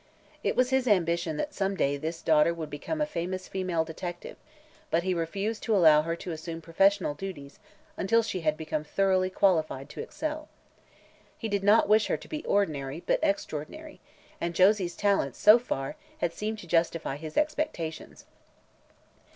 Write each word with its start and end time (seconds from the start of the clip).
It 0.43 0.55
was 0.55 0.71
his 0.71 0.87
ambition 0.87 1.37
that 1.37 1.53
some 1.53 1.75
day 1.77 1.95
this 1.95 2.23
daughter 2.23 2.55
would 2.55 2.71
become 2.71 3.01
a 3.01 3.05
famous 3.05 3.47
female 3.47 3.85
detective, 3.85 4.35
but 4.89 5.03
he 5.03 5.13
refused 5.13 5.61
to 5.61 5.75
allow 5.75 6.01
her 6.01 6.15
to 6.15 6.31
assume 6.31 6.59
professional 6.59 7.13
duties 7.13 7.59
until 7.97 8.23
she 8.23 8.39
had 8.41 8.57
become 8.57 8.83
thoroughly 8.83 9.29
qualified 9.29 9.89
to 9.89 10.01
excel. 10.01 10.49
He 11.37 11.47
did 11.47 11.63
not 11.63 11.87
wish 11.87 12.07
her 12.07 12.17
to 12.17 12.27
be 12.27 12.43
ordinary, 12.45 13.01
but 13.01 13.19
extraordinary, 13.21 14.01
and 14.41 14.55
Josie's 14.55 14.95
talents, 14.95 15.37
so 15.37 15.59
far, 15.59 15.95
had 16.17 16.33
seemed 16.33 16.57
to 16.57 16.67
justify 16.67 17.15
his 17.17 17.37
expectations. 17.37 18.25